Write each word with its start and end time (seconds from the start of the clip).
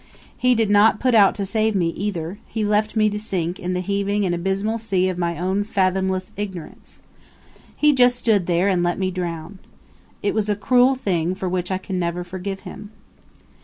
He 0.35 0.55
did 0.55 0.71
not 0.71 0.99
put 0.99 1.13
out 1.13 1.35
to 1.35 1.45
save 1.45 1.75
me, 1.75 1.89
either; 1.89 2.39
he 2.47 2.65
left 2.65 2.95
me 2.95 3.07
to 3.11 3.19
sink 3.19 3.59
in 3.59 3.75
the 3.75 3.81
heaving 3.81 4.25
and 4.25 4.33
abysmal 4.33 4.79
sea 4.79 5.09
of 5.09 5.19
my 5.19 5.37
own 5.37 5.63
fathomless 5.63 6.31
ignorance. 6.35 7.03
He 7.77 7.93
just 7.93 8.15
stood 8.15 8.47
there 8.47 8.67
and 8.67 8.81
let 8.81 8.97
me 8.97 9.11
drown. 9.11 9.59
It 10.23 10.33
was 10.33 10.49
a 10.49 10.55
cruel 10.55 10.95
thing, 10.95 11.35
for 11.35 11.47
which 11.47 11.69
I 11.69 11.77
can 11.77 11.99
never 11.99 12.23
forgive 12.23 12.61
him. 12.61 12.89